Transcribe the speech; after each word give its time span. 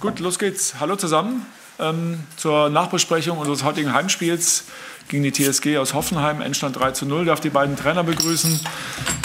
Gut, 0.00 0.18
los 0.18 0.38
geht's. 0.38 0.76
Hallo 0.80 0.96
zusammen 0.96 1.44
ähm, 1.78 2.20
zur 2.38 2.70
Nachbesprechung 2.70 3.36
unseres 3.36 3.64
heutigen 3.64 3.92
Heimspiels 3.92 4.64
gegen 5.08 5.22
die 5.22 5.30
TSG 5.30 5.76
aus 5.76 5.92
Hoffenheim. 5.92 6.40
Endstand 6.40 6.76
3 6.78 6.92
zu 6.92 7.04
0. 7.04 7.26
Darf 7.26 7.40
die 7.40 7.50
beiden 7.50 7.76
Trainer 7.76 8.02
begrüßen. 8.02 8.60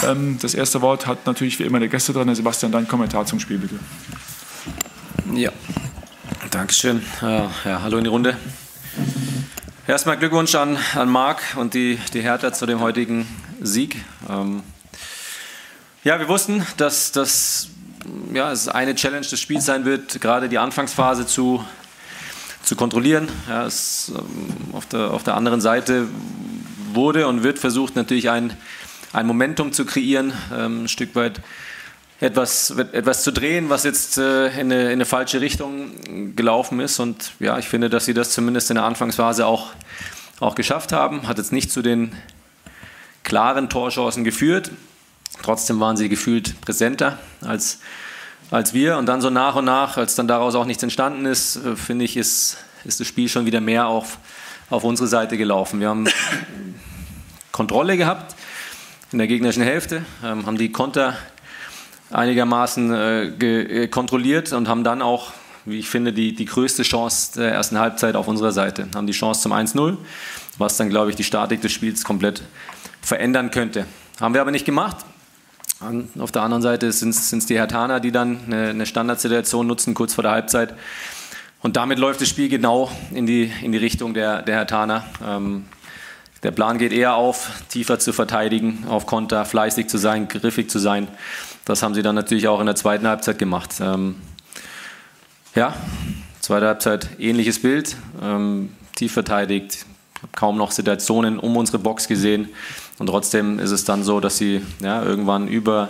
Ähm, 0.06 0.38
das 0.42 0.52
erste 0.52 0.82
Wort 0.82 1.06
hat 1.06 1.24
natürlich 1.24 1.58
wie 1.58 1.62
immer 1.62 1.78
der 1.78 1.88
Gästetrainer 1.88 2.34
Sebastian. 2.34 2.72
Dein 2.72 2.86
Kommentar 2.86 3.24
zum 3.24 3.40
Spiel 3.40 3.56
bitte. 3.56 3.78
Ja, 5.34 5.50
Dankeschön. 6.50 7.02
Ja, 7.22 7.50
ja, 7.64 7.80
hallo 7.82 7.96
in 7.96 8.04
die 8.04 8.10
Runde. 8.10 8.36
Erstmal 9.86 10.18
Glückwunsch 10.18 10.54
an, 10.56 10.76
an 10.94 11.08
Marc 11.08 11.40
und 11.56 11.72
die, 11.72 11.98
die 12.12 12.20
Hertha 12.20 12.52
zu 12.52 12.66
dem 12.66 12.80
heutigen 12.80 13.26
Sieg. 13.62 14.04
Ähm, 14.28 14.62
ja, 16.04 16.18
wir 16.18 16.28
wussten, 16.28 16.66
dass 16.76 17.12
das 17.12 17.70
ja, 18.32 18.52
es 18.52 18.68
eine 18.68 18.94
Challenge 18.94 19.26
des 19.26 19.40
Spiels 19.40 19.66
sein 19.66 19.84
wird, 19.84 20.20
gerade 20.20 20.48
die 20.48 20.58
Anfangsphase 20.58 21.26
zu, 21.26 21.64
zu 22.62 22.76
kontrollieren. 22.76 23.28
Ja, 23.48 23.66
es, 23.66 24.12
ähm, 24.14 24.74
auf, 24.74 24.86
der, 24.86 25.10
auf 25.12 25.22
der 25.22 25.34
anderen 25.34 25.60
Seite 25.60 26.08
wurde 26.92 27.26
und 27.26 27.42
wird 27.42 27.58
versucht, 27.58 27.96
natürlich 27.96 28.30
ein, 28.30 28.52
ein 29.12 29.26
Momentum 29.26 29.72
zu 29.72 29.84
kreieren, 29.84 30.32
ähm, 30.54 30.84
ein 30.84 30.88
Stück 30.88 31.14
weit 31.14 31.40
etwas, 32.20 32.70
etwas 32.70 33.22
zu 33.22 33.32
drehen, 33.32 33.68
was 33.68 33.84
jetzt 33.84 34.18
äh, 34.18 34.46
in, 34.48 34.72
eine, 34.72 34.84
in, 34.84 34.88
eine, 34.92 35.04
falsche 35.04 35.40
Richtung 35.40 36.34
gelaufen 36.34 36.80
ist. 36.80 36.98
Und 36.98 37.32
ja, 37.40 37.58
ich 37.58 37.68
finde, 37.68 37.90
dass 37.90 38.06
sie 38.06 38.14
das 38.14 38.30
zumindest 38.30 38.70
in 38.70 38.76
der 38.76 38.84
Anfangsphase 38.84 39.46
auch, 39.46 39.70
auch 40.40 40.54
geschafft 40.54 40.92
haben. 40.92 41.28
Hat 41.28 41.38
jetzt 41.38 41.52
nicht 41.52 41.70
zu 41.70 41.82
den 41.82 42.12
klaren 43.22 43.68
Torchancen 43.68 44.24
geführt, 44.24 44.70
Trotzdem 45.42 45.80
waren 45.80 45.96
sie 45.96 46.08
gefühlt 46.08 46.60
präsenter 46.60 47.18
als, 47.40 47.78
als 48.50 48.74
wir. 48.74 48.96
Und 48.96 49.06
dann 49.06 49.20
so 49.20 49.30
nach 49.30 49.54
und 49.56 49.64
nach, 49.64 49.96
als 49.96 50.14
dann 50.14 50.28
daraus 50.28 50.54
auch 50.54 50.64
nichts 50.64 50.82
entstanden 50.82 51.26
ist, 51.26 51.56
äh, 51.56 51.76
finde 51.76 52.04
ich, 52.04 52.16
ist, 52.16 52.58
ist 52.84 53.00
das 53.00 53.06
Spiel 53.06 53.28
schon 53.28 53.46
wieder 53.46 53.60
mehr 53.60 53.86
auf, 53.86 54.18
auf 54.70 54.84
unsere 54.84 55.08
Seite 55.08 55.36
gelaufen. 55.36 55.80
Wir 55.80 55.88
haben 55.88 56.06
Kontrolle 57.52 57.96
gehabt 57.96 58.34
in 59.12 59.18
der 59.18 59.28
gegnerischen 59.28 59.62
Hälfte, 59.62 60.04
ähm, 60.24 60.46
haben 60.46 60.58
die 60.58 60.72
Konter 60.72 61.16
einigermaßen 62.10 62.92
äh, 63.40 63.88
kontrolliert 63.88 64.52
und 64.52 64.68
haben 64.68 64.84
dann 64.84 65.02
auch, 65.02 65.32
wie 65.64 65.78
ich 65.78 65.88
finde, 65.88 66.12
die, 66.12 66.34
die 66.34 66.44
größte 66.44 66.82
Chance 66.82 67.40
der 67.40 67.52
ersten 67.52 67.78
Halbzeit 67.78 68.14
auf 68.14 68.28
unserer 68.28 68.52
Seite. 68.52 68.88
Haben 68.94 69.06
die 69.06 69.12
Chance 69.12 69.42
zum 69.42 69.52
1-0, 69.52 69.96
was 70.58 70.76
dann, 70.76 70.88
glaube 70.88 71.10
ich, 71.10 71.16
die 71.16 71.24
Statik 71.24 71.60
des 71.62 71.72
Spiels 71.72 72.04
komplett 72.04 72.42
verändern 73.00 73.50
könnte. 73.50 73.86
Haben 74.20 74.34
wir 74.34 74.40
aber 74.40 74.50
nicht 74.50 74.64
gemacht. 74.64 74.96
Auf 76.18 76.32
der 76.32 76.42
anderen 76.42 76.62
Seite 76.62 76.90
sind 76.90 77.10
es 77.10 77.46
die 77.46 77.56
Hertaner, 77.56 78.00
die 78.00 78.10
dann 78.10 78.40
eine, 78.46 78.68
eine 78.70 78.86
Standardsituation 78.86 79.66
nutzen, 79.66 79.92
kurz 79.92 80.14
vor 80.14 80.22
der 80.22 80.30
Halbzeit. 80.32 80.74
Und 81.60 81.76
damit 81.76 81.98
läuft 81.98 82.20
das 82.20 82.28
Spiel 82.28 82.48
genau 82.48 82.90
in 83.10 83.26
die, 83.26 83.52
in 83.62 83.72
die 83.72 83.78
Richtung 83.78 84.14
der, 84.14 84.40
der 84.40 84.56
Hertaner. 84.56 85.04
Ähm, 85.22 85.66
der 86.42 86.50
Plan 86.50 86.78
geht 86.78 86.92
eher 86.92 87.14
auf, 87.16 87.50
tiefer 87.68 87.98
zu 87.98 88.12
verteidigen, 88.12 88.84
auf 88.88 89.04
Konter, 89.04 89.44
fleißig 89.44 89.88
zu 89.88 89.98
sein, 89.98 90.28
griffig 90.28 90.70
zu 90.70 90.78
sein. 90.78 91.08
Das 91.64 91.82
haben 91.82 91.94
sie 91.94 92.02
dann 92.02 92.14
natürlich 92.14 92.48
auch 92.48 92.60
in 92.60 92.66
der 92.66 92.76
zweiten 92.76 93.06
Halbzeit 93.06 93.38
gemacht. 93.38 93.74
Ähm, 93.80 94.16
ja, 95.54 95.74
zweite 96.40 96.66
Halbzeit 96.66 97.08
ähnliches 97.18 97.60
Bild, 97.60 97.96
ähm, 98.22 98.70
tief 98.94 99.12
verteidigt, 99.12 99.84
kaum 100.32 100.56
noch 100.56 100.70
Situationen 100.70 101.38
um 101.38 101.56
unsere 101.56 101.78
Box 101.78 102.08
gesehen. 102.08 102.48
Und 102.98 103.08
trotzdem 103.08 103.58
ist 103.58 103.70
es 103.70 103.84
dann 103.84 104.02
so, 104.02 104.20
dass 104.20 104.38
sie 104.38 104.62
ja, 104.80 105.02
irgendwann 105.02 105.48
über 105.48 105.88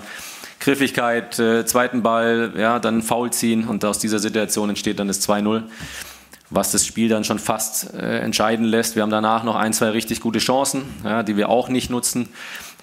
Griffigkeit, 0.60 1.38
äh, 1.38 1.64
zweiten 1.64 2.02
Ball, 2.02 2.52
ja, 2.56 2.78
dann 2.78 3.02
Foul 3.02 3.32
ziehen 3.32 3.68
und 3.68 3.84
aus 3.84 3.98
dieser 3.98 4.18
Situation 4.18 4.68
entsteht 4.68 4.98
dann 4.98 5.06
das 5.06 5.26
2-0, 5.26 5.62
was 6.50 6.72
das 6.72 6.86
Spiel 6.86 7.08
dann 7.08 7.24
schon 7.24 7.38
fast 7.38 7.94
äh, 7.94 8.18
entscheiden 8.20 8.64
lässt. 8.64 8.96
Wir 8.96 9.02
haben 9.02 9.10
danach 9.10 9.44
noch 9.44 9.54
ein, 9.54 9.72
zwei 9.72 9.90
richtig 9.90 10.20
gute 10.20 10.38
Chancen, 10.38 10.82
ja, 11.04 11.22
die 11.22 11.36
wir 11.36 11.48
auch 11.48 11.68
nicht 11.68 11.90
nutzen. 11.90 12.28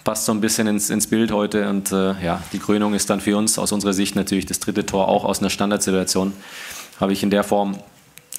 Passt 0.04 0.26
so 0.26 0.34
ein 0.34 0.42
bisschen 0.42 0.68
ins, 0.68 0.90
ins 0.90 1.08
Bild 1.08 1.32
heute 1.32 1.70
und 1.70 1.92
äh, 1.92 2.14
ja, 2.24 2.42
die 2.52 2.60
Krönung 2.60 2.94
ist 2.94 3.10
dann 3.10 3.22
für 3.22 3.38
uns 3.38 3.58
aus 3.58 3.72
unserer 3.72 3.94
Sicht 3.94 4.16
natürlich 4.16 4.46
das 4.46 4.60
dritte 4.60 4.86
Tor, 4.86 5.08
auch 5.08 5.24
aus 5.24 5.40
einer 5.40 5.50
Standardsituation. 5.50 6.34
Habe 7.00 7.14
ich 7.14 7.24
in 7.24 7.30
der 7.30 7.44
Form 7.44 7.78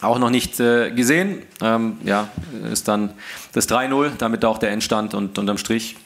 auch 0.04 0.18
noch 0.18 0.30
nicht 0.30 0.60
äh, 0.60 0.90
gesehen. 0.90 1.42
Ähm, 1.60 1.98
ja, 2.04 2.28
ist 2.72 2.88
dann 2.88 3.10
das 3.52 3.68
3-0, 3.68 4.12
damit 4.18 4.44
auch 4.44 4.58
der 4.58 4.70
Endstand 4.70 5.14
und 5.14 5.38
unterm 5.38 5.58
Strich 5.58 5.96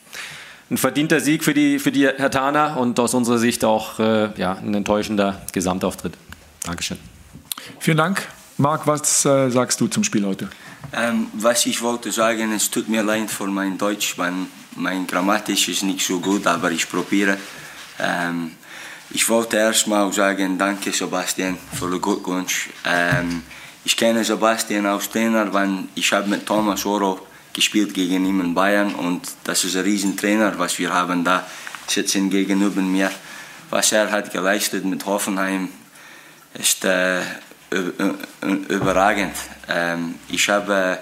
ein 0.71 0.77
verdienter 0.77 1.21
Sieg 1.21 1.45
für 1.45 1.55
die, 1.55 1.79
für 1.79 1.93
die 1.93 2.07
Hertaner 2.07 2.77
und 2.77 3.01
aus 3.01 3.15
unserer 3.15 3.39
Sicht 3.39 3.65
auch 3.65 3.99
äh, 3.99 4.31
ja, 4.37 4.53
ein 4.55 4.75
enttäuschender 4.75 5.41
Gesamtauftritt. 5.53 6.15
Dankeschön. 6.65 6.99
Vielen 7.79 7.97
Dank. 7.97 8.27
Marc, 8.59 8.87
was 8.87 9.25
äh, 9.25 9.51
sagst 9.51 9.81
du 9.81 9.87
zum 9.87 10.05
Spiel 10.05 10.27
heute? 10.27 10.49
Ähm, 10.93 11.29
was 11.35 11.67
ich 11.67 11.81
wollte 11.81 12.13
sagen, 12.13 12.53
es 12.53 12.71
tut 12.71 12.89
mir 12.89 13.03
leid 13.03 13.31
für 13.31 13.47
mein 13.47 13.79
Deutsch, 13.79 14.17
mein, 14.17 14.47
mein 14.75 15.07
Grammatisch 15.07 15.69
ist 15.69 15.83
nicht 15.83 16.05
so 16.05 16.21
gut, 16.21 16.47
aber 16.47 16.71
ich 16.71 16.89
probiere. 16.89 17.39
Ähm, 17.99 18.53
ich 19.11 19.29
wollte 19.29 19.57
erstmal 19.57 20.13
sagen, 20.13 20.59
danke 20.59 20.93
Sebastian 20.93 21.57
für 21.73 21.91
den 21.91 22.01
Glückwunsch. 22.01 22.69
Ähm, 22.85 23.43
ich 23.89 23.97
kenne 23.97 24.23
Sebastian 24.23 24.85
als 24.85 25.09
Trainer, 25.09 25.51
weil 25.55 25.85
ich 25.95 26.13
habe 26.13 26.29
mit 26.29 26.45
Thomas 26.45 26.85
Oro 26.85 27.27
gespielt 27.55 27.95
gegen 27.95 28.27
ihn 28.27 28.39
in 28.39 28.53
Bayern 28.53 28.95
und 28.95 29.23
das 29.45 29.65
ist 29.65 29.77
ein 29.77 29.83
Riesentrainer, 29.83 30.59
was 30.59 30.79
wir 30.79 30.93
haben 30.93 31.25
da 31.25 31.47
sitzen 31.87 32.29
gegenüber 32.29 32.83
mir. 32.83 33.11
Was 33.71 33.93
er 33.93 34.11
hat 34.11 34.31
geleistet 34.31 34.85
mit 34.85 35.07
Hoffenheim 35.07 35.71
ist 36.53 36.85
äh, 36.85 37.23
überragend. 38.69 39.35
Ähm, 39.71 40.17
ich, 40.29 40.51
habe, 40.51 40.99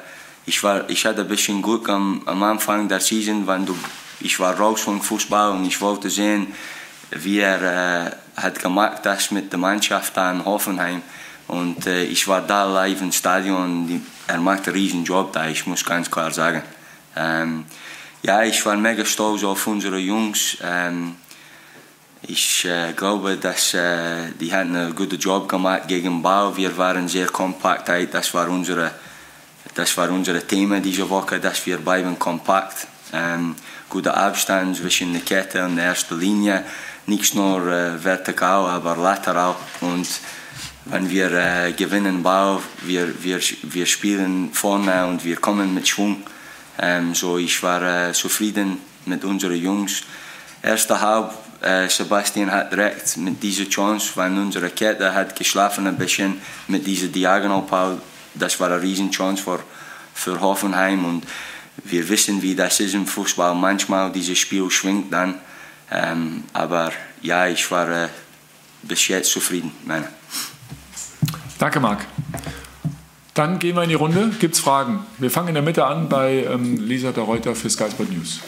ich, 0.46 0.62
war, 0.62 0.88
ich 0.88 1.04
hatte 1.04 1.22
ein 1.22 1.28
bisschen 1.28 1.60
Glück 1.62 1.88
am, 1.88 2.22
am 2.24 2.40
Anfang 2.44 2.88
der 2.88 3.00
Saison, 3.00 3.48
weil 3.48 3.64
du, 3.64 3.76
ich 4.20 4.38
war 4.38 4.56
raus 4.56 4.82
vom 4.82 5.02
Fußball 5.02 5.50
und 5.50 5.66
ich 5.66 5.80
wollte 5.80 6.08
sehen, 6.08 6.54
wie 7.10 7.40
er 7.40 7.62
äh, 7.62 8.10
hat 8.36 8.60
gemacht 8.60 9.00
das 9.02 9.32
mit 9.32 9.50
der 9.50 9.58
Mannschaft 9.58 10.16
an 10.16 10.44
Hoffenheim. 10.44 11.02
Und 11.48 11.86
äh, 11.86 12.04
ich 12.04 12.26
war 12.26 12.42
da 12.42 12.64
live 12.64 13.00
im 13.02 13.12
Stadion. 13.12 13.86
Die, 13.86 14.00
er 14.26 14.40
macht 14.40 14.66
einen 14.66 14.76
riesen 14.76 15.04
Job 15.04 15.32
da, 15.32 15.48
ich 15.48 15.66
muss 15.66 15.84
ganz 15.84 16.10
klar 16.10 16.30
sagen. 16.32 16.62
Ähm, 17.16 17.64
ja, 18.22 18.42
ich 18.42 18.64
war 18.66 18.76
mega 18.76 19.04
stolz 19.04 19.44
auf 19.44 19.66
unsere 19.66 19.98
Jungs. 19.98 20.56
Ähm, 20.62 21.16
ich 22.22 22.64
äh, 22.64 22.92
glaube, 22.92 23.36
dass 23.36 23.74
äh, 23.74 24.32
die 24.40 24.52
haben 24.52 24.74
einen 24.74 24.94
guten 24.96 25.18
Job 25.18 25.48
gemacht 25.48 25.86
gegen 25.86 26.22
Bau. 26.22 26.56
Wir 26.56 26.76
waren 26.76 27.06
sehr 27.06 27.26
kompakt. 27.26 27.88
Das 28.10 28.34
war 28.34 28.48
unsere, 28.48 28.90
das 29.74 29.96
war 29.96 30.10
unser 30.10 30.44
Thema 30.44 30.80
diese 30.80 31.08
Woche, 31.08 31.38
dass 31.38 31.64
wir 31.66 31.78
bleiben 31.78 32.18
kompakt. 32.18 32.88
Ähm, 33.12 33.54
guter 33.88 34.16
Abstand 34.16 34.76
zwischen 34.76 35.12
der 35.12 35.22
Kette 35.22 35.64
und 35.64 35.76
der 35.76 35.86
ersten 35.86 36.18
Linie. 36.18 36.64
Nicht 37.06 37.36
nur 37.36 37.64
äh, 37.68 38.02
vertikal, 38.02 38.66
aber 38.66 38.96
lateral. 38.96 39.54
Und 39.80 40.08
wenn 40.86 41.10
wir 41.10 41.32
äh, 41.32 41.72
gewinnen 41.72 42.22
Ball, 42.22 42.60
wir, 42.82 43.22
wir, 43.22 43.40
wir 43.62 43.86
spielen 43.86 44.50
vorne 44.52 45.06
und 45.06 45.24
wir 45.24 45.36
kommen 45.36 45.74
mit 45.74 45.88
Schwung. 45.88 46.22
Ähm, 46.78 47.14
so 47.14 47.38
ich 47.38 47.62
war 47.62 47.82
äh, 47.82 48.12
zufrieden 48.12 48.78
mit 49.04 49.24
unseren 49.24 49.56
Jungs. 49.56 50.02
Erste 50.62 51.00
Halb, 51.00 51.32
äh, 51.60 51.88
Sebastian 51.88 52.52
hat 52.52 52.72
recht 52.74 53.16
mit 53.16 53.42
dieser 53.42 53.68
Chance, 53.68 54.12
weil 54.14 54.32
unsere 54.38 54.70
Kette 54.70 55.12
hat 55.12 55.34
geschlafen 55.34 55.86
ein 55.86 55.96
bisschen 55.96 56.40
mit 56.68 56.86
dieser 56.86 57.08
Diagonalball. 57.08 58.00
Das 58.34 58.60
war 58.60 58.70
eine 58.70 58.80
riesen 58.80 59.10
Chance 59.10 59.42
für, 59.42 59.60
für 60.14 60.40
Hoffenheim 60.40 61.04
und 61.04 61.24
wir 61.84 62.08
wissen, 62.08 62.40
wie 62.42 62.54
das 62.54 62.78
ist 62.80 62.94
im 62.94 63.06
Fußball. 63.06 63.54
Manchmal 63.54 64.12
dieses 64.12 64.38
Spiel 64.38 64.70
schwingt 64.70 65.12
dann, 65.12 65.34
ähm, 65.90 66.44
aber 66.52 66.92
ja, 67.22 67.48
ich 67.48 67.68
war 67.70 68.04
äh, 68.04 68.08
bis 68.82 69.08
jetzt 69.08 69.30
zufrieden. 69.30 69.72
Meine. 69.84 70.08
Danke, 71.58 71.80
Marc. 71.80 72.04
Dann 73.34 73.58
gehen 73.58 73.76
wir 73.76 73.82
in 73.82 73.88
die 73.88 73.94
Runde. 73.94 74.30
Gibt 74.38 74.54
es 74.54 74.60
Fragen? 74.60 75.04
Wir 75.18 75.30
fangen 75.30 75.48
in 75.48 75.54
der 75.54 75.62
Mitte 75.62 75.86
an 75.86 76.08
bei 76.08 76.44
ähm, 76.44 76.76
Lisa 76.76 77.12
der 77.12 77.24
Reuter 77.24 77.54
für 77.54 77.68
Sky 77.68 77.90
Sport 77.90 78.10
News. 78.10 78.40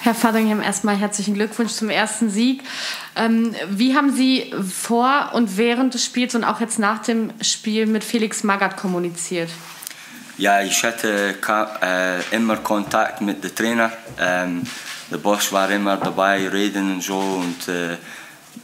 Herr 0.00 0.16
Fadringham, 0.16 0.60
erstmal 0.60 0.96
herzlichen 0.96 1.34
Glückwunsch 1.34 1.72
zum 1.72 1.88
ersten 1.88 2.28
Sieg. 2.28 2.64
Ähm, 3.14 3.54
wie 3.68 3.94
haben 3.94 4.12
Sie 4.12 4.52
vor 4.68 5.30
und 5.34 5.56
während 5.56 5.94
des 5.94 6.04
Spiels 6.04 6.34
und 6.34 6.42
auch 6.42 6.60
jetzt 6.60 6.80
nach 6.80 7.02
dem 7.02 7.30
Spiel 7.40 7.86
mit 7.86 8.02
Felix 8.02 8.42
Magath 8.42 8.76
kommuniziert? 8.76 9.48
Ja, 10.38 10.60
ich 10.60 10.82
hatte 10.82 11.36
äh, 11.82 12.34
immer 12.34 12.56
Kontakt 12.56 13.20
mit 13.20 13.44
dem 13.44 13.54
Trainer. 13.54 13.92
Ähm, 14.18 14.62
der 15.08 15.18
Boss 15.18 15.52
war 15.52 15.70
immer 15.70 15.96
dabei, 15.98 16.48
reden 16.48 16.94
und 16.94 17.02
so. 17.02 17.18
Und, 17.18 17.68
äh, 17.68 17.96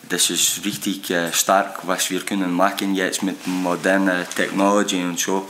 das 0.08 0.30
ist 0.30 0.64
richtig 0.64 1.10
äh, 1.10 1.32
stark, 1.32 1.86
was 1.86 2.10
wir 2.10 2.20
können 2.20 2.52
machen 2.52 2.94
jetzt 2.94 3.22
mit 3.22 3.46
moderner 3.46 4.28
Technologie 4.28 5.02
und 5.02 5.18
so. 5.18 5.48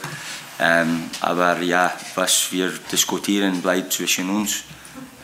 Ähm, 0.61 1.05
aber 1.21 1.61
ja, 1.61 1.93
was 2.15 2.49
wir 2.51 2.73
diskutieren 2.91 3.63
bleibt 3.63 3.93
zwischen 3.93 4.29
uns. 4.31 4.65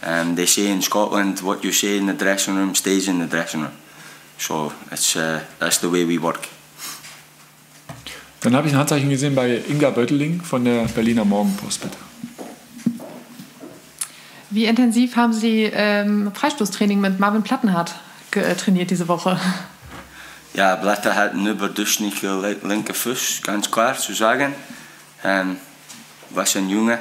Um, 0.07 0.37
they 0.37 0.47
say 0.47 0.71
in 0.71 0.83
Scotland, 0.83 1.43
what 1.43 1.65
you 1.65 1.73
say 1.73 1.97
in 1.97 2.07
the 2.07 2.17
dressing 2.17 2.57
room 2.57 2.75
stays 2.75 3.09
in 3.09 3.21
the 3.21 3.27
dressing 3.27 3.63
room. 3.63 3.73
So 4.37 4.71
it's, 4.91 5.17
uh, 5.17 5.41
that's 5.59 5.81
the 5.81 5.91
way 5.91 6.07
we 6.07 6.21
work. 6.21 6.41
Dann 8.43 8.55
habe 8.55 8.69
ich 8.69 8.75
ein 8.75 8.79
Handzeichen 8.79 9.09
gesehen 9.09 9.35
bei 9.35 9.63
Inga 9.67 9.89
Bötteling 9.89 10.43
von 10.43 10.63
der 10.63 10.85
Berliner 10.95 11.25
Morgenpost, 11.25 11.81
bitte. 11.81 11.97
Wie 14.51 14.67
intensiv 14.67 15.17
haben 15.17 15.33
Sie 15.33 15.71
ähm, 15.73 16.31
Freistoßtraining 16.35 17.01
mit 17.01 17.19
Marvin 17.19 17.43
Plattenhardt 17.43 17.95
trainiert 18.43 18.91
diese 18.91 19.09
Woche? 19.09 19.39
Ja, 20.55 20.77
Blatter 20.77 21.15
hat 21.15 21.33
einen 21.33 21.47
überdurchschnittlichen 21.47 22.69
linken 22.69 22.95
Fuß, 22.95 23.41
ganz 23.43 23.71
klar 23.71 23.97
zu 23.99 24.13
sagen. 24.13 24.55
Ähm, 25.25 25.57
was 26.31 26.57
ein 26.57 26.69
Junge. 26.69 26.99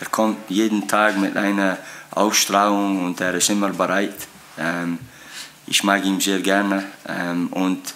Er 0.00 0.06
kommt 0.08 0.50
jeden 0.50 0.86
Tag 0.86 1.18
mit 1.18 1.36
einer 1.36 1.78
Ausstrahlung 2.10 3.04
und 3.04 3.20
er 3.20 3.34
ist 3.34 3.50
immer 3.50 3.70
bereit. 3.70 4.14
Ähm, 4.58 4.98
ich 5.66 5.82
mag 5.82 6.04
ihn 6.04 6.20
sehr 6.20 6.40
gerne 6.40 6.84
ähm, 7.08 7.48
und 7.48 7.94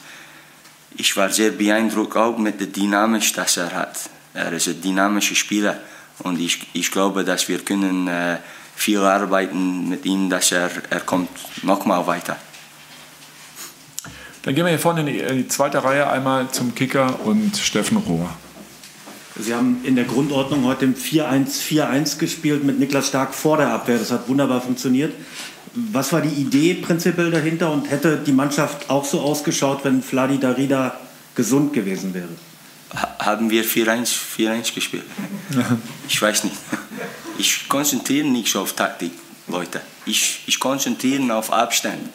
ich 0.96 1.16
war 1.16 1.30
sehr 1.30 1.50
beeindruckt 1.50 2.16
auch 2.16 2.36
mit 2.36 2.60
der 2.60 2.66
Dynamik, 2.66 3.32
das 3.34 3.56
er 3.56 3.72
hat. 3.72 4.10
Er 4.34 4.52
ist 4.52 4.68
ein 4.68 4.80
dynamischer 4.80 5.34
Spieler 5.34 5.78
und 6.20 6.40
ich, 6.40 6.66
ich 6.72 6.90
glaube, 6.90 7.24
dass 7.24 7.48
wir 7.48 7.64
können 7.64 8.08
äh, 8.08 8.38
viel 8.74 9.00
arbeiten 9.00 9.88
mit 9.88 10.04
ihm, 10.04 10.30
dass 10.30 10.52
er, 10.52 10.70
er 10.90 11.00
kommt 11.00 11.30
nochmal 11.62 12.06
weiter. 12.06 12.36
Dann 14.42 14.54
gehen 14.54 14.64
wir 14.64 14.70
hier 14.70 14.78
vorne 14.78 15.00
in 15.00 15.06
die, 15.06 15.18
in 15.18 15.36
die 15.36 15.48
zweite 15.48 15.84
Reihe 15.84 16.08
einmal 16.08 16.50
zum 16.50 16.74
Kicker 16.74 17.20
und 17.24 17.56
Steffen 17.56 17.98
Rohr. 17.98 18.28
Sie 19.38 19.54
haben 19.54 19.80
in 19.84 19.96
der 19.96 20.04
Grundordnung 20.04 20.64
heute 20.64 20.86
im 20.86 20.94
4-1-4-1 20.94 22.18
gespielt 22.18 22.64
mit 22.64 22.78
Niklas 22.78 23.08
Stark 23.08 23.34
vor 23.34 23.58
der 23.58 23.68
Abwehr. 23.68 23.98
Das 23.98 24.10
hat 24.10 24.28
wunderbar 24.28 24.60
funktioniert. 24.60 25.12
Was 25.74 26.12
war 26.12 26.20
die 26.20 26.40
Idee 26.40 26.74
prinzipiell 26.74 27.30
dahinter 27.30 27.70
und 27.70 27.90
hätte 27.90 28.16
die 28.18 28.32
Mannschaft 28.32 28.90
auch 28.90 29.04
so 29.04 29.20
ausgeschaut, 29.20 29.84
wenn 29.84 30.02
Vladi 30.02 30.38
Darida 30.38 30.98
gesund 31.34 31.72
gewesen 31.72 32.12
wäre? 32.12 32.28
Haben 33.18 33.50
wir 33.50 33.64
4-1-4-1 33.64 34.74
gespielt? 34.74 35.04
Ich 36.08 36.20
weiß 36.20 36.44
nicht. 36.44 36.56
Ich 37.38 37.68
konzentriere 37.68 38.26
nicht 38.26 38.52
so 38.52 38.60
auf 38.60 38.72
Taktik, 38.72 39.12
Leute. 39.46 39.80
Ich, 40.06 40.42
ich 40.46 40.58
konzentriere 40.58 41.32
auf 41.34 41.52
Abstand. 41.52 42.08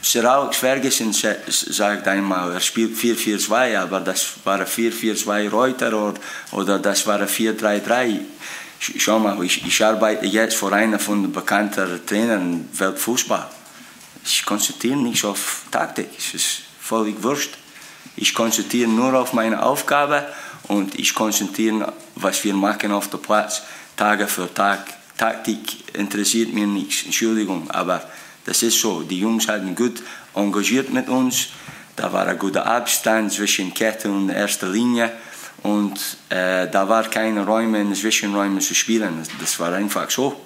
Alex 0.00 0.56
Ferguson 0.56 1.12
sagt 1.12 2.06
einmal, 2.06 2.52
er 2.52 2.60
spielt 2.60 2.96
4-4-2, 2.96 3.78
aber 3.78 4.00
das 4.00 4.34
war 4.44 4.60
4-4-2 4.60 5.50
Reuter 5.50 6.14
oder, 6.52 6.78
das 6.78 7.06
war 7.06 7.20
4-3-3. 7.20 8.20
Schau 8.78 9.18
mal, 9.18 9.42
ich, 9.44 9.66
ich, 9.66 9.84
arbeite 9.84 10.24
jetzt 10.26 10.56
für 10.56 10.72
einen 10.72 11.00
von 11.00 11.22
den 11.22 11.32
bekannten 11.32 12.06
Trainern 12.06 12.68
Weltfußball. 12.72 13.48
Ich 14.24 14.44
konzentriere 14.44 14.96
nicht 14.96 15.24
auf 15.24 15.62
Taktik, 15.70 16.10
es 16.16 16.34
ist 16.34 16.62
völlig 16.80 17.20
wurscht. 17.22 17.58
Ich 18.14 18.34
konzentriere 18.34 18.88
nur 18.88 19.14
auf 19.14 19.32
meine 19.32 19.62
Aufgabe 19.62 20.26
und 20.68 20.98
ich 20.98 21.12
konzentriere, 21.14 21.92
was 22.14 22.42
wir 22.44 22.54
machen 22.54 22.92
auf 22.92 23.10
dem 23.10 23.20
Platz, 23.20 23.62
Tage 23.96 24.28
für 24.28 24.52
Tag. 24.52 24.86
Taktik 25.16 25.96
interessiert 25.96 26.52
mich 26.52 26.66
nichts, 26.66 27.04
Entschuldigung, 27.04 27.68
aber 27.70 28.02
das 28.48 28.62
ist 28.62 28.80
so. 28.80 29.02
Die 29.02 29.20
Jungs 29.20 29.46
hatten 29.46 29.74
gut 29.74 30.02
engagiert 30.34 30.90
mit 30.90 31.08
uns. 31.10 31.48
Da 31.96 32.10
war 32.14 32.26
ein 32.26 32.38
guter 32.38 32.64
Abstand 32.64 33.30
zwischen 33.30 33.74
Kette 33.74 34.10
und 34.10 34.30
erster 34.30 34.68
Linie. 34.68 35.12
Und 35.62 35.98
äh, 36.30 36.66
da 36.66 36.88
war 36.88 37.04
keine 37.10 37.44
Räume 37.44 37.82
in 37.82 37.94
Zwischenräumen 37.94 38.62
zu 38.62 38.74
spielen. 38.74 39.22
Das 39.38 39.60
war 39.60 39.74
einfach 39.74 40.08
so. 40.08 40.40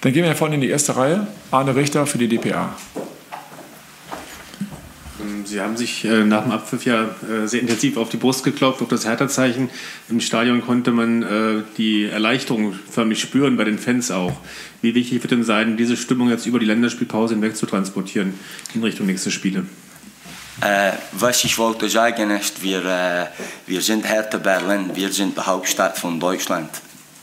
Dann 0.00 0.12
gehen 0.14 0.24
wir 0.24 0.34
vorne 0.34 0.54
in 0.54 0.62
die 0.62 0.70
erste 0.70 0.96
Reihe. 0.96 1.26
Arne 1.50 1.76
Richter 1.76 2.06
für 2.06 2.16
die 2.16 2.28
DPA. 2.28 2.74
Sie 5.54 5.60
haben 5.60 5.76
sich 5.76 6.04
äh, 6.04 6.24
nach 6.24 6.42
dem 6.42 6.50
Abpfiff 6.50 6.84
ja 6.84 7.04
äh, 7.04 7.46
sehr 7.46 7.60
intensiv 7.60 7.96
auf 7.96 8.08
die 8.08 8.16
Brust 8.16 8.42
geklopft, 8.42 8.82
auf 8.82 8.88
das 8.88 9.06
Hertha-Zeichen. 9.06 9.70
Im 10.08 10.18
Stadion 10.18 10.62
konnte 10.62 10.90
man 10.90 11.22
äh, 11.22 11.62
die 11.76 12.06
Erleichterung 12.06 12.72
förmlich 12.90 13.20
spüren, 13.20 13.56
bei 13.56 13.62
den 13.62 13.78
Fans 13.78 14.10
auch. 14.10 14.32
Wie 14.82 14.96
wichtig 14.96 15.22
wird 15.22 15.30
denn 15.30 15.44
sein, 15.44 15.76
diese 15.76 15.96
Stimmung 15.96 16.28
jetzt 16.28 16.46
über 16.46 16.58
die 16.58 16.66
Länderspielpause 16.66 17.34
hinweg 17.34 17.56
zu 17.56 17.66
transportieren 17.66 18.34
in 18.74 18.82
Richtung 18.82 19.06
nächste 19.06 19.30
Spiele? 19.30 19.64
Äh, 20.60 20.90
was 21.12 21.44
ich 21.44 21.56
wollte 21.56 21.88
sagen 21.88 22.30
ist, 22.30 22.60
wir, 22.60 22.84
äh, 22.84 23.26
wir 23.68 23.80
sind 23.80 24.08
Hertha 24.08 24.38
Berlin, 24.38 24.90
wir 24.94 25.12
sind 25.12 25.36
die 25.36 25.40
Hauptstadt 25.40 25.96
von 25.96 26.18
Deutschland. 26.18 26.70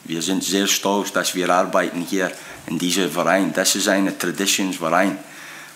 Wir 0.06 0.22
sind 0.22 0.42
sehr 0.42 0.68
stolz, 0.68 1.12
dass 1.12 1.36
wir 1.36 1.50
arbeiten 1.50 2.00
hier 2.10 2.32
in 2.68 2.80
diesem 2.80 3.12
Verein. 3.12 3.52
Das 3.54 3.76
ist 3.76 3.90
ein 3.90 4.18
Traditionsverein. 4.18 5.18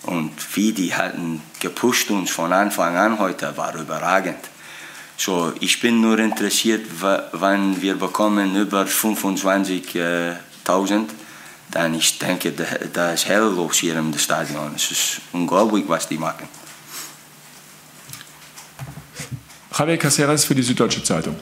Und 0.02 0.32
wie 0.54 0.72
die 0.72 0.94
hatten 0.94 1.42
gepusht 1.60 2.10
uns 2.10 2.30
von 2.30 2.52
Anfang 2.52 2.96
an 2.96 3.18
heute, 3.18 3.56
war 3.56 3.74
überragend. 3.74 4.38
So, 5.16 5.52
ich 5.60 5.80
bin 5.80 6.00
nur 6.00 6.18
interessiert, 6.18 6.86
wann 7.32 7.80
wir 7.80 7.96
bekommen 7.96 8.54
über 8.54 8.82
25.000, 8.82 11.06
dann 11.70 11.94
ich 11.94 12.18
denke, 12.18 12.52
da 12.92 13.12
ist 13.12 13.26
hell 13.26 13.50
los 13.54 13.78
hier 13.78 13.96
im 13.96 14.16
Stadion. 14.18 14.74
Es 14.76 14.90
ist 14.90 15.20
unglaublich, 15.32 15.84
was 15.88 16.06
die 16.06 16.18
machen. 16.18 16.46
Javier 19.76 19.98
Caceres 19.98 20.44
für 20.44 20.54
die 20.54 20.62
Süddeutsche 20.62 21.02
Zeitung. 21.02 21.36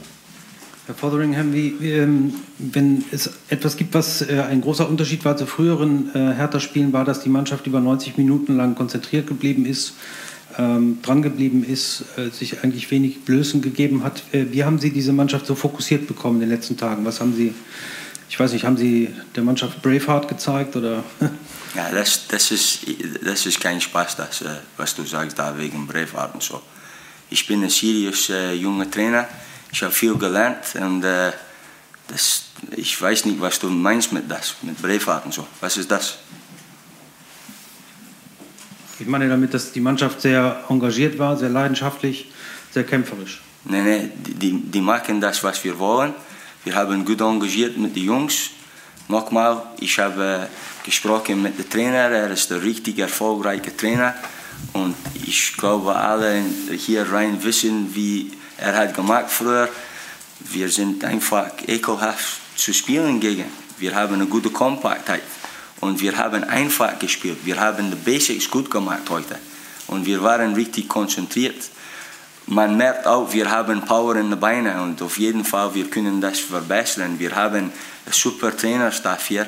Herr 0.87 0.95
Fotheringham, 0.95 1.55
wie, 1.55 1.69
ähm, 1.83 2.35
wenn 2.59 3.05
es 3.11 3.31
etwas 3.49 3.79
gibt, 3.79 3.95
was 3.95 4.21
äh, 4.21 4.43
ein 4.43 4.61
großer 4.61 4.87
Unterschied 4.87 5.25
war 5.25 5.35
zu 5.35 5.47
früheren 5.47 6.15
äh, 6.15 6.35
Hertha-Spielen, 6.35 6.93
war, 6.93 7.07
dass 7.07 7.21
die 7.21 7.31
Mannschaft 7.31 7.67
über 7.67 7.81
90 7.81 8.19
Minuten 8.19 8.59
lang 8.59 8.75
konzentriert 8.75 9.27
geblieben 9.27 9.65
ist, 9.65 9.95
ähm, 10.59 10.99
dran 11.01 11.23
geblieben 11.23 11.65
ist, 11.65 12.05
äh, 12.19 12.29
sich 12.29 12.63
eigentlich 12.63 12.91
wenig 12.91 13.25
Blößen 13.25 13.63
gegeben 13.63 14.05
hat. 14.05 14.25
Äh, 14.33 14.47
wie 14.51 14.65
haben 14.65 14.79
Sie 14.79 14.91
diese 14.91 15.15
Mannschaft 15.15 15.47
so 15.47 15.55
fokussiert 15.55 16.07
bekommen 16.07 16.43
in 16.43 16.49
den 16.49 16.51
letzten 16.51 16.77
Tagen? 16.77 17.07
Was 17.07 17.19
haben 17.19 17.35
Sie, 17.35 17.55
ich 18.29 18.39
weiß 18.39 18.53
nicht, 18.53 18.67
haben 18.67 18.77
Sie 18.77 19.09
der 19.35 19.43
Mannschaft 19.43 19.81
Braveheart 19.81 20.29
gezeigt 20.29 20.77
oder? 20.77 21.03
ja, 21.75 21.91
das, 21.93 22.29
das, 22.29 22.51
ist, 22.51 22.81
das 23.25 23.47
ist 23.47 23.59
kein 23.59 23.81
Spaß, 23.81 24.17
das, 24.17 24.43
äh, 24.43 24.51
was 24.77 24.95
du 24.95 25.05
sagst, 25.05 25.39
da 25.39 25.57
wegen 25.57 25.87
Braveheart 25.87 26.35
und 26.35 26.43
so. 26.43 26.61
Ich 27.31 27.47
bin 27.47 27.63
ein 27.63 27.71
seriös 27.71 28.29
äh, 28.29 28.53
junger 28.53 28.91
Trainer 28.91 29.27
ich 29.75 29.83
habe 29.83 29.93
viel 29.93 30.17
gelernt 30.17 30.77
und 30.77 31.03
äh, 31.03 31.33
das, 32.07 32.45
ich 32.77 33.01
weiß 33.01 33.25
nicht, 33.25 33.41
was 33.41 33.59
du 33.59 33.69
meinst 33.69 34.13
mit 34.13 34.31
das, 34.31 34.55
mit 34.63 34.81
Braveheart 34.81 35.27
und 35.27 35.35
so. 35.35 35.45
Was 35.61 35.77
ist 35.77 35.91
das? 35.91 36.19
Ich 39.01 39.07
meine 39.09 39.29
damit, 39.29 39.53
dass 39.53 39.73
die 39.73 39.81
Mannschaft 39.81 40.21
sehr 40.21 40.65
engagiert 40.69 41.19
war, 41.19 41.37
sehr 41.37 41.49
leidenschaftlich, 41.49 42.31
sehr 42.71 42.85
kämpferisch. 42.85 43.43
Nein, 43.65 43.85
nein, 43.85 44.13
die, 44.15 44.53
die 44.53 44.81
machen 44.81 45.21
das, 45.21 45.43
was 45.43 45.65
wir 45.65 45.77
wollen. 45.77 46.15
Wir 46.63 46.77
haben 46.77 47.05
gut 47.05 47.21
engagiert 47.21 47.77
mit 47.77 47.97
den 47.97 48.05
Jungs. 48.05 48.51
Nochmal, 49.09 49.61
ich 49.81 49.99
habe 49.99 50.49
gesprochen 50.85 51.43
mit 51.43 51.59
dem 51.59 51.69
Trainer, 51.69 52.11
er 52.11 52.31
ist 52.31 52.53
ein 52.53 52.61
richtig 52.61 53.01
erfolgreicher 53.01 53.77
Trainer. 53.77 54.15
Und 54.73 54.95
ich 55.27 55.57
glaube, 55.57 55.97
alle 55.97 56.43
hier 56.71 57.11
rein 57.11 57.43
wissen, 57.43 57.93
wie 57.93 58.31
er 58.59 58.77
hat 58.77 58.95
gemacht 58.95 59.27
früher. 59.29 59.69
Wir 60.41 60.69
sind 60.69 61.05
einfach 61.05 61.51
ekelhaft 61.67 62.41
zu 62.57 62.73
spielen 62.73 63.21
gegen. 63.21 63.45
Wir 63.79 63.95
haben 63.95 64.15
eine 64.15 64.27
gute 64.27 64.51
Kompaktheit 64.51 65.23
und 65.81 66.01
wir 66.01 66.17
haben 66.17 66.45
einfach 66.45 66.99
gespielt. 66.99 67.39
Wir 67.45 67.61
haben 67.61 67.91
die 67.91 67.97
Basics 67.97 68.51
gut 68.51 68.71
gemacht 68.71 69.03
heute 69.11 69.39
und 69.89 70.07
wir 70.07 70.23
waren 70.23 70.55
richtig 70.55 70.89
konzentriert. 70.89 71.71
Man 72.47 72.77
merkt 72.77 73.07
auch, 73.07 73.33
wir 73.33 73.51
haben 73.51 73.83
Power 73.83 74.17
in 74.17 74.31
den 74.31 74.39
Beinen 74.39 74.79
und 74.81 75.01
auf 75.03 75.19
jeden 75.19 75.45
Fall 75.45 75.75
wir 75.75 75.89
können 75.89 76.21
das 76.21 76.41
verbessern. 76.41 77.19
Wir 77.19 77.35
haben 77.35 77.55
einen 77.57 77.73
super 78.11 78.55
Trainerstaff 78.57 79.27
hier 79.27 79.47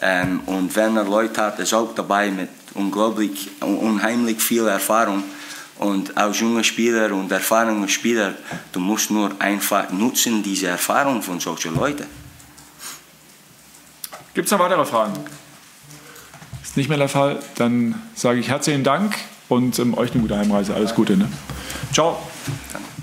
ähm, 0.00 0.40
und 0.46 0.74
Werner 0.76 1.04
Leuthard 1.04 1.58
ist 1.60 1.72
auch 1.72 1.94
dabei 1.94 2.30
mit 2.30 2.50
unglaublich, 2.74 3.50
unheimlich 3.60 4.42
viel 4.42 4.66
Erfahrung. 4.66 5.24
Und 5.78 6.16
als 6.16 6.40
junger 6.40 6.62
Spieler 6.62 7.12
und 7.12 7.32
erfahrener 7.32 7.88
Spieler, 7.88 8.34
du 8.72 8.80
musst 8.80 9.10
nur 9.10 9.30
einfach 9.40 9.90
nutzen 9.90 10.42
diese 10.42 10.68
Erfahrung 10.68 11.22
von 11.22 11.40
solchen 11.40 11.74
Leuten. 11.74 12.06
Gibt 14.34 14.46
es 14.46 14.52
noch 14.52 14.58
weitere 14.58 14.84
Fragen? 14.84 15.14
Ist 16.62 16.76
nicht 16.76 16.88
mehr 16.88 16.98
der 16.98 17.08
Fall. 17.08 17.40
Dann 17.56 18.00
sage 18.14 18.40
ich 18.40 18.48
herzlichen 18.48 18.84
Dank 18.84 19.16
und 19.48 19.78
ähm, 19.78 19.96
euch 19.96 20.12
eine 20.12 20.22
gute 20.22 20.36
Heimreise. 20.36 20.74
Alles 20.74 20.94
Gute. 20.94 21.16
Ne? 21.16 21.28
Ciao. 21.92 22.18
Danke. 22.72 22.93